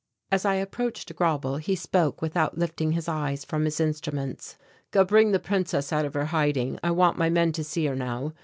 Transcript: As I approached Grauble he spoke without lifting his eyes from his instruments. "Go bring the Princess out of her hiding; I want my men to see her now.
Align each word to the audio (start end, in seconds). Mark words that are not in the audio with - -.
As 0.31 0.45
I 0.45 0.55
approached 0.55 1.15
Grauble 1.15 1.57
he 1.59 1.75
spoke 1.75 2.23
without 2.23 2.57
lifting 2.57 2.93
his 2.93 3.07
eyes 3.07 3.45
from 3.45 3.65
his 3.65 3.79
instruments. 3.79 4.57
"Go 4.89 5.05
bring 5.05 5.29
the 5.31 5.37
Princess 5.37 5.93
out 5.93 6.05
of 6.05 6.15
her 6.15 6.25
hiding; 6.25 6.79
I 6.83 6.89
want 6.89 7.19
my 7.19 7.29
men 7.29 7.51
to 7.51 7.63
see 7.63 7.85
her 7.85 7.95
now. 7.95 8.33